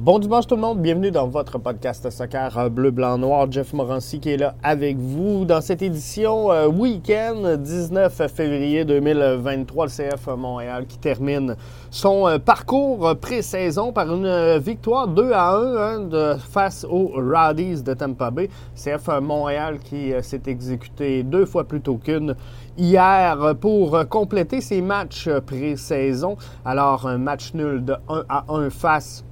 [0.00, 3.50] Bon dimanche tout le monde, bienvenue dans votre podcast soccer bleu, blanc, noir.
[3.50, 9.86] Jeff Morancy qui est là avec vous dans cette édition euh, week-end 19 février 2023.
[9.86, 11.56] Le CF Montréal qui termine
[11.90, 17.82] son euh, parcours pré-saison par une euh, victoire 2 à 1 hein, face aux Rowdies
[17.82, 18.50] de Tampa Bay.
[18.76, 22.36] CF Montréal qui s'est exécuté deux fois plus tôt qu'une
[22.76, 26.36] hier pour compléter ses matchs pré-saison.
[26.64, 29.24] Alors un match nul de 1 à 1 face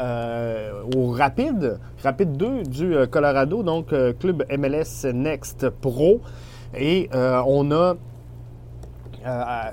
[0.00, 6.20] euh, au Rapide, Rapide 2 du euh, Colorado, donc euh, club MLS Next Pro.
[6.76, 7.96] Et on a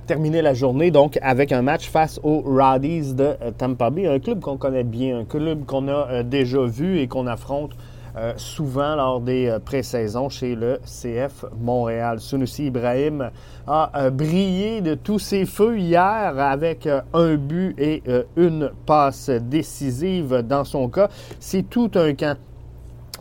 [0.08, 4.40] terminé la journée donc avec un match face aux Rowdies de Tampa Bay, un club
[4.40, 7.72] qu'on connaît bien, un club qu'on a déjà vu et qu'on affronte
[8.18, 12.22] euh, souvent lors des euh, pré-saisons chez le CF Montréal.
[12.22, 13.30] Sunusi Ibrahim
[13.68, 18.04] a euh, brillé de tous ses feux hier avec un but et
[18.38, 21.10] une passe décisive dans son cas.
[21.40, 22.38] C'est tout un camp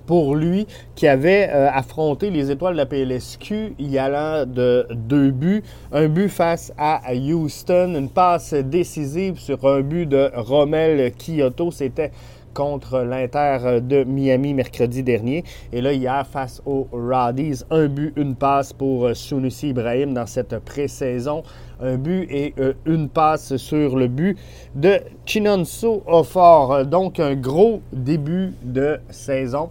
[0.07, 5.63] pour lui qui avait affronté les étoiles de la PLSQ y allant de deux buts.
[5.93, 11.71] Un but face à Houston, une passe décisive sur un but de Rommel Kyoto.
[11.71, 12.13] C'était
[12.55, 15.45] contre l'Inter de Miami mercredi dernier.
[15.73, 20.27] Et là, hier, face aux Rowdies, un but, une passe pour euh, Sunusi Ibrahim dans
[20.27, 21.43] cette pré-saison.
[21.81, 24.39] Un but et euh, une passe sur le but
[24.75, 26.87] de Chinonso Ofor.
[26.87, 29.71] Donc, un gros début de saison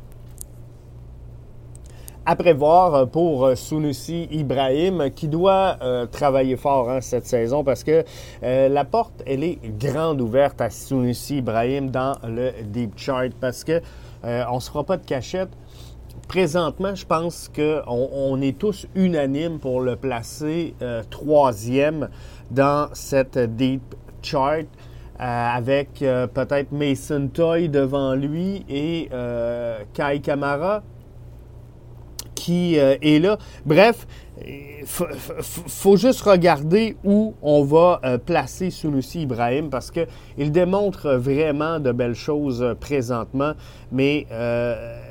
[2.26, 7.64] à prévoir euh, pour euh, Sunusi Ibrahim qui doit euh, travailler fort hein, cette saison
[7.64, 8.04] parce que
[8.42, 13.82] la porte, elle est grande ouverte à Sunusi Ibrahim dans le deep chart parce que
[14.24, 15.50] on se fera pas de cachette.
[16.28, 20.76] Présentement, je pense qu'on on est tous unanimes pour le placer
[21.10, 22.10] troisième
[22.52, 24.66] dans cette deep chart.
[25.18, 29.10] avec peut-être Mason Toy devant lui et
[29.94, 30.84] Kai Kamara
[32.44, 33.38] qui euh, est là.
[33.66, 34.06] Bref,
[34.46, 41.80] il faut, juste regarder où on va euh, placer Sunusi Ibrahim parce qu'il démontre vraiment
[41.80, 43.54] de belles choses euh, présentement.
[43.94, 44.28] Mais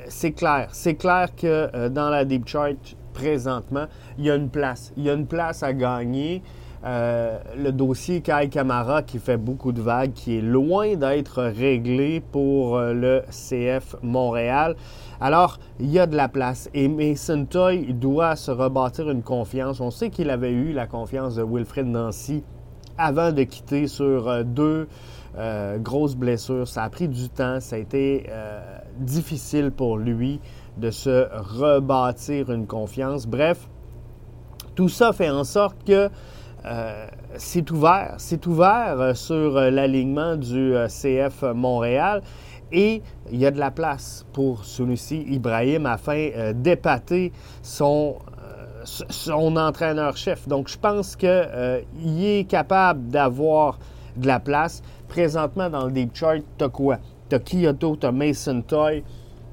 [0.09, 2.75] c'est clair, c'est clair que dans la deep chart
[3.13, 3.85] présentement,
[4.19, 4.93] il y a une place.
[4.95, 6.43] Il y a une place à gagner.
[6.83, 12.77] Le dossier Kai Kamara qui fait beaucoup de vagues, qui est loin d'être réglé pour
[12.79, 14.75] le CF Montréal.
[15.21, 16.69] Alors, il y a de la place.
[16.73, 19.79] Et Mason Toy doit se rebâtir une confiance.
[19.79, 22.43] On sait qu'il avait eu la confiance de Wilfred Nancy
[22.97, 24.87] avant de quitter sur euh, deux
[25.37, 26.67] euh, grosses blessures.
[26.67, 27.59] Ça a pris du temps.
[27.59, 28.61] Ça a été euh,
[28.97, 30.39] difficile pour lui
[30.77, 33.25] de se rebâtir une confiance.
[33.25, 33.69] Bref,
[34.75, 36.09] tout ça fait en sorte que
[37.35, 38.15] c'est ouvert.
[38.17, 42.21] C'est ouvert sur l'alignement du CF Montréal
[42.73, 47.31] et il y a de la place pour Sunusi Ibrahim afin euh, d'épater
[47.61, 50.47] son, euh, son entraîneur-chef.
[50.47, 53.77] Donc, je pense qu'il euh, est capable d'avoir
[54.17, 54.81] de la place.
[55.07, 56.97] Présentement, dans le deep chart, tu quoi?
[57.29, 59.03] Tu as Kyoto, tu as Mason Toy,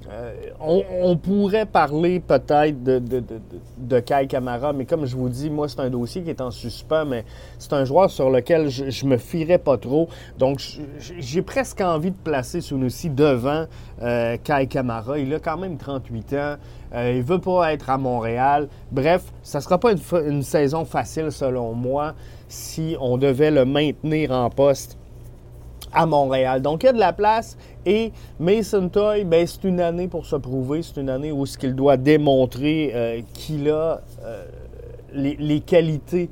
[0.09, 5.81] euh, on, pourrait parler peut-être de, Kai Kamara, mais comme je vous dis, moi, c'est
[5.81, 7.25] un dossier qui est en suspens, mais
[7.59, 10.09] c'est un joueur sur lequel je, me fierais pas trop.
[10.39, 10.61] Donc,
[10.99, 13.67] j'ai presque envie de placer Sunusi devant
[14.03, 15.19] euh, Kai Kamara.
[15.19, 16.57] Il a quand même 38 ans.
[16.93, 18.69] Euh, il veut pas être à Montréal.
[18.91, 22.15] Bref, ça ne sera pas une saison facile, selon moi,
[22.49, 24.99] si on devait le maintenir en poste
[25.93, 26.63] à Montréal.
[26.63, 27.57] Donc, il y a de la place.
[27.87, 30.83] Et Mason Toy, ben, c'est une année pour se prouver.
[30.83, 34.45] C'est une année où ce qu'il doit démontrer euh, qu'il a euh,
[35.13, 36.31] les, qualités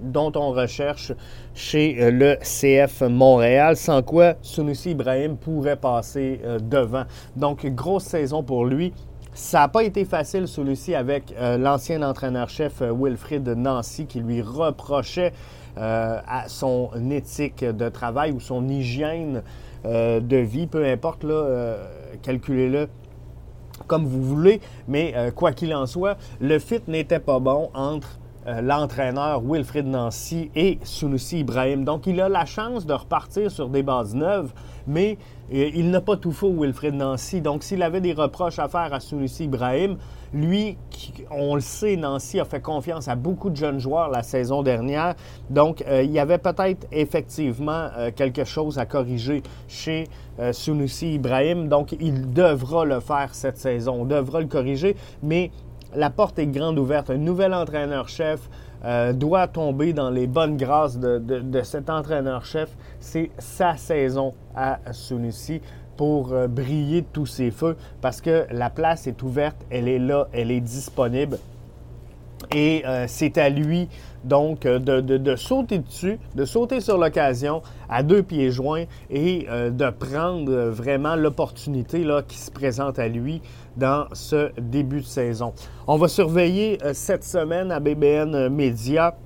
[0.00, 1.12] dont on recherche
[1.54, 7.04] chez euh, le CF Montréal, sans quoi Sunusi Ibrahim pourrait passer devant.
[7.36, 8.92] Donc, grosse saison pour lui.
[9.38, 15.32] Ça n'a pas été facile, celui-ci, avec l'ancien entraîneur-chef Wilfrid Nancy qui lui reprochait
[15.78, 19.44] euh, à son éthique de travail ou son hygiène
[19.84, 21.86] euh, de vie, peu importe, euh,
[22.20, 22.88] calculez-le
[23.86, 28.18] comme vous voulez, mais quoi qu'il en soit, le fit n'était pas bon entre
[28.60, 31.84] l'entraîneur Wilfred Nancy et Sunusi Ibrahim.
[31.84, 34.52] Donc, il a la chance de repartir sur des bases neuves,
[34.88, 35.16] mais
[35.50, 37.40] il n'a pas tout faux, Wilfred Nancy.
[37.40, 39.96] Donc, s'il avait des reproches à faire à Sunusi Ibrahim,
[40.34, 40.76] lui,
[41.30, 45.14] on le sait, Nancy a fait confiance à beaucoup de jeunes joueurs la saison dernière.
[45.48, 50.04] Donc, euh, il y avait peut-être effectivement euh, quelque chose à corriger chez
[50.38, 51.68] euh, Sunusi Ibrahim.
[51.68, 54.02] Donc, il devra le faire cette saison.
[54.02, 54.96] On devra le corriger.
[55.22, 55.50] Mais
[55.94, 57.08] la porte est grande ouverte.
[57.08, 58.50] Un nouvel entraîneur-chef,
[59.14, 62.70] doit tomber dans les bonnes grâces de, cet entraîneur-chef.
[63.00, 65.60] C'est sa saison à Sunusi
[65.96, 70.28] pour briller de tous ses feux parce que la place est ouverte, elle est là,
[70.32, 71.38] elle est disponible.
[72.52, 73.88] Et c'est à lui
[74.24, 79.70] donc, euh, de, sauter dessus, de sauter sur l'occasion à deux pieds joints et euh,
[79.70, 83.40] de prendre vraiment l'opportunité qui se présente à lui
[83.76, 85.52] dans ce début de saison.
[85.86, 89.16] On va surveiller euh, cette semaine à BBN Media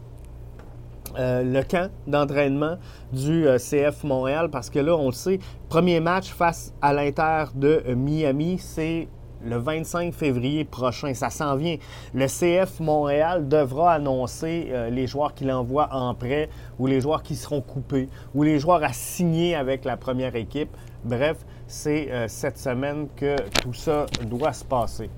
[1.14, 2.78] le camp d'entraînement
[3.12, 7.82] du CF Montréal parce que là, on le sait, premier match face à l'Inter de
[7.94, 9.08] Miami, c'est
[9.44, 11.14] le 25 février prochain.
[11.14, 11.76] Ça s'en vient.
[12.14, 16.48] Le CF Montréal devra annoncer euh, les joueurs qu'il envoie en prêt
[16.78, 20.70] ou les joueurs qui seront coupés ou les joueurs à signer avec la première équipe.
[21.04, 25.10] Bref, c'est euh, cette semaine que tout ça doit se passer.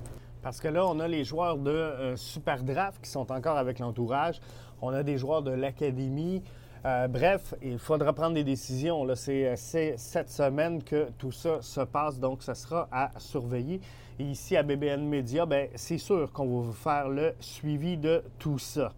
[0.42, 3.78] Parce que là, on a les joueurs de euh, Super Draft qui sont encore avec
[3.78, 4.40] l'entourage.
[4.82, 6.42] On a des joueurs de l'Académie.
[6.86, 9.06] Euh, bref, il faudra prendre des décisions.
[9.14, 13.80] C'est cette semaine que tout ça se passe, donc ça sera à surveiller.
[14.18, 18.58] Ici à BBN Media, ben, c'est sûr qu'on va vous faire le suivi de tout
[18.58, 18.92] ça.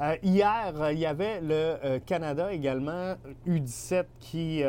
[0.00, 3.14] Euh, hier, il y avait le euh, Canada également,
[3.46, 4.62] U17, qui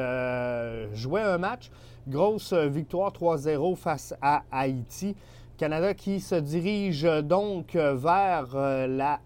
[0.94, 1.72] jouait un match.
[2.10, 5.16] Grosse victoire 3-0 face à Haïti.
[5.58, 8.48] Canada qui se dirige donc vers
[8.88, 9.22] la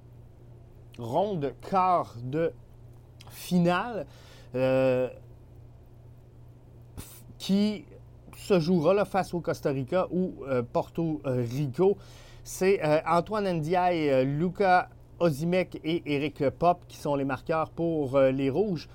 [0.99, 2.51] ronde quart de
[3.33, 4.05] finale
[4.55, 5.09] euh,
[7.37, 7.85] qui
[8.37, 11.97] se jouera là, face au Costa Rica ou euh, Porto Rico.
[12.43, 14.89] C'est euh, Antoine Ndiaye, Luca
[15.19, 18.87] Ozimek et Eric Pop qui sont les marqueurs pour les Rouges.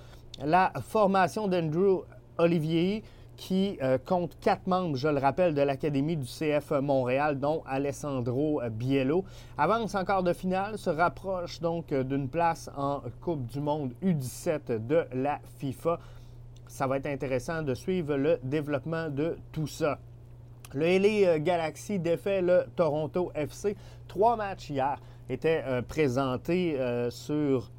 [0.45, 2.05] La formation d'Andrew
[2.39, 3.03] Olivier
[3.39, 8.61] qui euh, compte quatre membres, je le rappelle, de l'Académie du CF Montréal, dont Alessandro
[8.71, 9.25] Biello.
[9.57, 15.07] Avance encore de finale, se rapproche donc d'une place en Coupe du Monde U17 de
[15.15, 15.99] la FIFA.
[16.67, 19.99] Ça va être intéressant de suivre le développement de tout ça.
[20.75, 23.75] Le LA Galaxy défait le Toronto FC.
[24.07, 25.01] Trois matchs hier
[25.31, 27.71] étaient euh, présentés euh, sur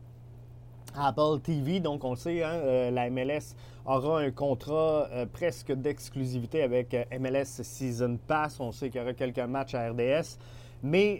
[0.96, 1.80] Apple TV.
[1.80, 3.56] Donc, on le sait, hein, euh, la MLS
[3.90, 8.60] aura un contrat euh, presque d'exclusivité avec euh, MLS Season Pass.
[8.60, 10.38] On sait qu'il y aura quelques matchs à RDS.
[10.82, 11.20] Mais,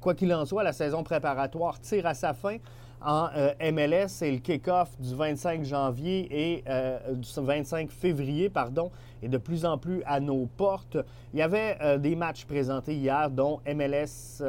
[0.00, 2.56] quoi qu'il en soit, la saison préparatoire tire à sa fin
[3.00, 3.28] en
[3.60, 4.08] MLS.
[4.08, 6.64] C'est le kick-off du 25 janvier et
[7.12, 8.90] du 25 février, pardon,
[9.22, 10.96] et de plus en plus à nos portes.
[11.32, 14.42] Il y avait des matchs présentés hier, dont MLS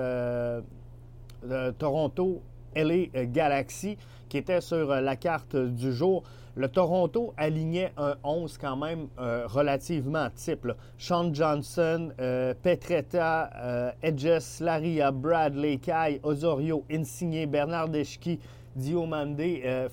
[1.77, 2.41] Toronto
[2.75, 4.00] LA Galaxy
[4.30, 6.23] qui était sur euh, la carte du jour.
[6.57, 10.68] Le Toronto alignait un 11 quand même euh, relativement type.
[10.98, 18.39] Sean Johnson, euh, Petretta, euh, Edges, Laria, Bradley, Kai, Osorio, Insigné, Bernard Deschki,
[18.75, 19.39] Diomande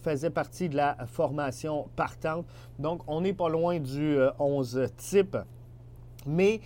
[0.03, 2.47] faisaient partie de la formation partante.
[2.79, 5.37] Donc, on n'est pas loin du 11 type.
[6.27, 6.61] Mais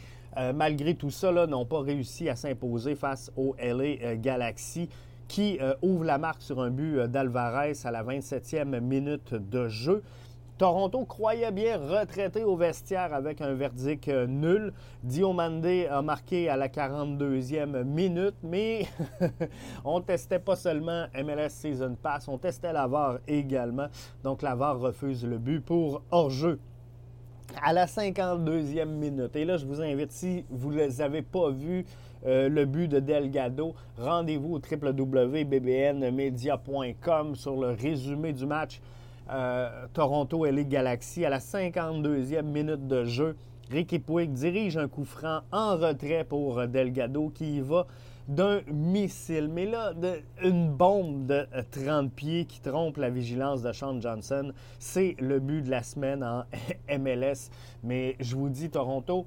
[0.52, 4.88] malgré tout ça, n'ont pas réussi à s'imposer face au LA Galaxy
[5.28, 9.68] qui euh, ouvre la marque sur un but euh, d'Alvarez à la 27e minute de
[9.68, 10.02] jeu.
[10.56, 14.72] Toronto croyait bien retraiter au vestiaire avec un verdict euh, nul.
[15.04, 18.86] Diomande a marqué à la 42e minute, mais
[19.84, 23.86] on testait pas seulement MLS Season Pass, on testait la VAR également.
[24.24, 26.58] Donc la VAR refuse le but pour hors-jeu
[27.62, 29.34] à la 52e minute.
[29.36, 31.84] Et là, je vous invite, si vous ne les avez pas vus,
[32.26, 38.80] euh, le but de Delgado, rendez-vous au www.bbnmedia.com sur le résumé du match
[39.30, 43.36] euh, Toronto LA Galaxy à la 52e minute de jeu.
[43.70, 47.86] Ricky Puig dirige un coup franc en retrait pour Delgado qui y va
[48.28, 49.48] d'un missile.
[49.48, 49.92] Mais là,
[50.42, 55.62] une bombe de 30 pieds qui trompe la vigilance de Sean Johnson, c'est le but
[55.62, 56.44] de la semaine en
[56.98, 57.50] MLS.
[57.82, 59.26] Mais je vous dis, Toronto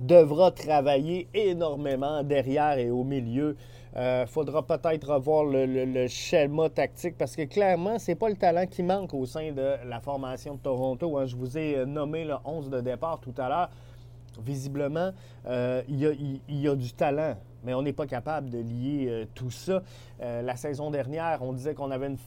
[0.00, 3.56] devra travailler énormément derrière et au milieu.
[3.94, 8.66] Il euh, faudra peut-être revoir le, schéma tactique parce que clairement, c'est pas le talent
[8.66, 11.18] qui manque au sein de la formation de Toronto.
[11.18, 11.26] Hein.
[11.26, 13.70] Je vous ai nommé le 11 de départ tout à l'heure.
[14.40, 15.10] Visiblement,
[15.46, 16.00] euh, il,
[16.48, 19.82] y a, du talent mais on n'est pas capable de lier euh, tout ça.
[20.20, 22.18] Euh, la saison dernière, on disait qu'on avait une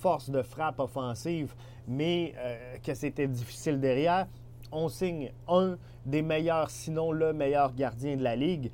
[0.00, 1.54] force de frappe offensive,
[1.86, 4.26] mais euh, que c'était difficile derrière.
[4.72, 8.70] On signe un des meilleurs, sinon le meilleur gardien de la ligue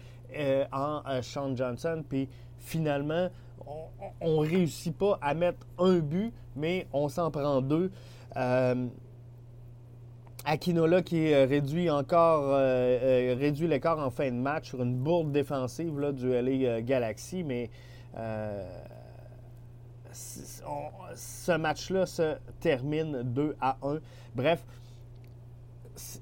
[0.73, 2.29] en Sean Johnson, puis
[2.59, 3.29] finalement,
[4.21, 7.91] on ne réussit pas à mettre un but, mais on s'en prend deux.
[10.45, 14.97] Aquinola qui euh, réduit encore euh, euh, réduit l'écart en fin de match sur une
[14.97, 17.71] bourde défensive là, du LA Galaxy, mais
[20.13, 23.99] ce match-là se termine 2 à 1.
[24.35, 24.65] Bref,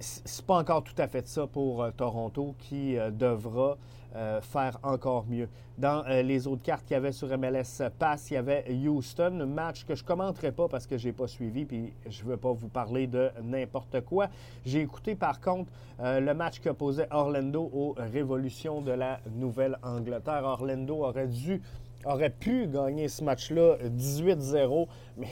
[0.01, 3.77] c'est pas encore tout à fait ça pour euh, Toronto qui euh, devra
[4.17, 5.49] euh, faire encore mieux.
[5.77, 9.85] Dans les autres cartes qu'il y avait sur MLS Pass, il y avait Houston, match
[9.85, 13.07] que je commenterai pas parce que j'ai pas suivi puis je veux pas vous parler
[13.07, 14.27] de n'importe quoi.
[14.67, 15.71] J'ai écouté par contre
[16.01, 20.43] le match que posait Orlando aux Révolutions de la Nouvelle-Angleterre.
[20.43, 21.63] Orlando aurait dû
[22.05, 24.87] aurait pu gagner ce match-là 18-0,
[25.17, 25.29] mais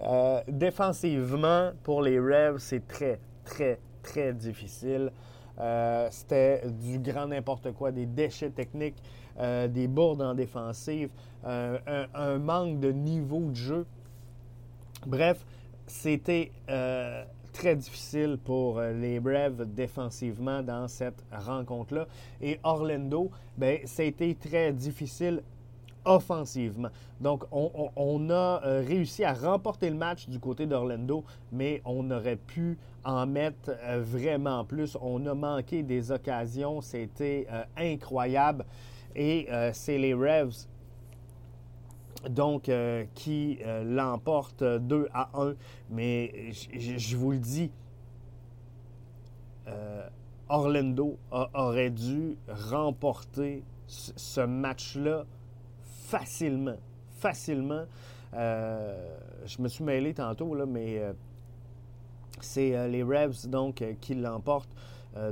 [0.00, 5.12] euh, défensivement, pour les Revs, c'est très, très, très difficile.
[5.58, 9.02] Euh, c'était du grand n'importe quoi, des déchets techniques,
[9.38, 11.08] euh, des bourdes en défensive,
[11.44, 13.86] un, manque de niveau de jeu.
[15.06, 15.44] Bref,
[15.86, 16.50] c'était
[17.56, 22.06] très difficile pour euh, les Braves défensivement dans cette rencontre-là.
[22.40, 24.02] Et Orlando, ben, ça
[24.40, 25.42] très difficile
[26.04, 26.90] offensivement.
[27.20, 32.36] Donc, on, a euh, réussi à remporter le match du côté d'Orlando, mais on aurait
[32.36, 34.96] pu en mettre euh, vraiment plus.
[35.00, 36.80] On a manqué des occasions.
[36.82, 37.46] C'était
[37.76, 38.64] incroyable.
[39.16, 40.66] Et c'est les Revs
[42.28, 45.54] donc euh, qui euh, l'emporte 2 à 1.
[45.90, 47.70] Mais je vous le dis,
[49.68, 50.08] euh,
[50.48, 55.24] Orlando aurait dû remporter ce match-là
[55.82, 56.76] facilement.
[57.18, 57.84] Facilement.
[58.32, 61.02] je me suis mêlé tantôt, là, mais
[62.40, 64.74] c'est les Revs donc qui l'emportent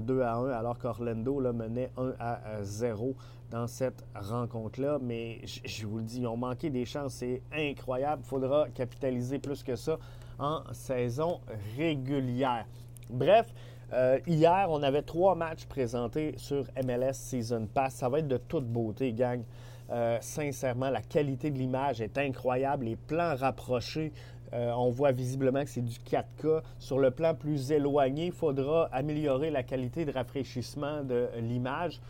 [0.00, 3.14] 2 à 1, alors qu'Orlando menait 1 à 0
[3.50, 4.98] dans cette rencontre-là.
[5.00, 7.14] Mais je vous le dis, ils ont manqué des chances.
[7.14, 8.22] C'est incroyable.
[8.24, 9.98] Il faudra capitaliser plus que ça
[10.38, 11.40] en saison
[11.76, 12.66] régulière.
[13.10, 13.52] Bref,
[13.92, 17.94] euh, hier, on avait trois matchs présentés sur MLS Season Pass.
[17.94, 19.42] Ça va être de toute beauté, gang.
[19.90, 22.86] Euh, sincèrement, la qualité de l'image est incroyable.
[22.86, 24.12] Les plans rapprochés,
[24.54, 26.62] euh, on voit visiblement que c'est du 4K.
[26.78, 32.00] Sur le plan plus éloigné, il faudra améliorer la qualité de rafraîchissement de l'image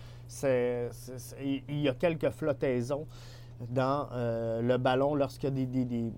[0.42, 3.06] il y a quelques flottaisons
[3.68, 6.12] dans euh, le ballon lorsqu'il y a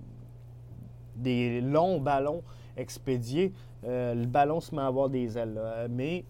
[1.17, 2.43] des, longs ballons
[2.77, 3.53] expédiés.
[3.85, 5.61] Euh, le ballon se met à avoir des ailes.
[5.91, 6.25] Mais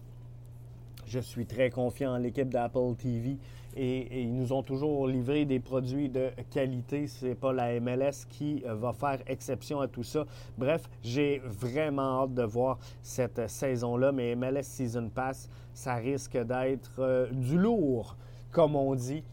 [1.05, 3.37] je suis très confiant en l'équipe d'Apple TV
[3.77, 7.07] et, ils nous ont toujours livré des produits de qualité.
[7.07, 10.25] C'est pas la MLS qui euh, va faire exception à tout ça.
[10.57, 16.99] Bref, j'ai vraiment hâte de voir cette saison-là, mais MLS Season Pass, ça risque d'être
[16.99, 18.15] euh, du lourd,
[18.51, 19.23] comme on dit,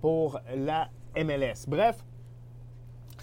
[0.00, 1.66] pour la MLS.
[1.66, 2.04] Bref,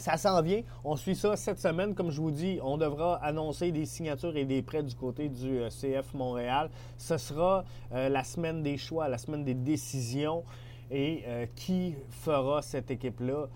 [0.03, 0.61] ça s'en vient.
[0.83, 1.95] On suit ça cette semaine.
[1.95, 5.59] Comme je vous dis, on devra annoncer des signatures et des prêts du côté du
[5.59, 6.69] euh, CF Montréal.
[6.97, 10.43] Ce sera euh, la semaine des choix, la semaine des décisions.
[10.91, 13.47] Et euh, qui fera cette équipe-là?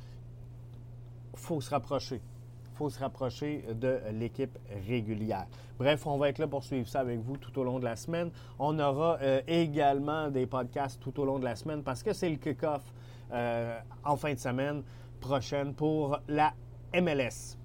[1.34, 2.22] Il faut se rapprocher.
[2.72, 5.48] Il faut se rapprocher de l'équipe régulière.
[5.78, 7.98] Bref, on va être là pour suivre ça avec vous tout au long de la
[7.98, 8.32] semaine.
[8.58, 12.38] On aura également des podcasts tout au long de la semaine parce que c'est le
[12.38, 12.84] kick-off
[14.04, 14.84] en fin de semaine
[15.20, 16.54] prochaine pour la
[16.94, 17.57] MLS.